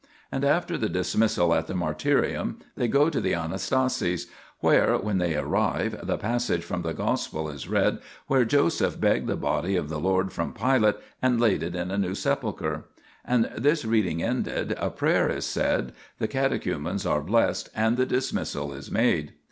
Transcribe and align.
And 0.31 0.43
after 0.43 0.79
the 0.79 0.89
dis 0.89 1.15
missal 1.15 1.53
at 1.53 1.67
the 1.67 1.75
martyrium, 1.75 2.55
they 2.75 2.87
go 2.87 3.07
to 3.11 3.21
the 3.21 3.33
Anastasis, 3.35 4.25
where, 4.59 4.97
when 4.97 5.19
they 5.19 5.35
arrive, 5.35 5.95
the 6.07 6.17
passage 6.17 6.63
from 6.63 6.81
the 6.81 6.95
Gospel 6.95 7.47
is 7.47 7.67
read 7.67 7.99
where 8.25 8.43
Joseph 8.43 8.99
begged 8.99 9.27
the 9.27 9.35
Body 9.35 9.75
of 9.75 9.89
the 9.89 9.99
Lord 9.99 10.33
from 10.33 10.53
Pilate 10.55 10.95
and 11.21 11.39
laid 11.39 11.61
it 11.61 11.75
in 11.75 11.91
a 11.91 11.99
new 11.99 12.15
sepulchre. 12.15 12.85
4 12.97 13.03
And 13.25 13.51
this 13.55 13.85
reading 13.85 14.23
ended, 14.23 14.73
a 14.79 14.89
prayer 14.89 15.29
is 15.29 15.45
said, 15.45 15.93
the 16.17 16.27
catechumens 16.27 17.05
are 17.05 17.21
blessed, 17.21 17.69
and 17.75 17.95
the 17.95 18.07
dismissal 18.07 18.73
is 18.73 18.89
made. 18.89 19.33